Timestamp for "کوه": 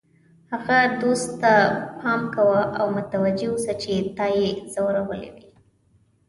2.35-2.61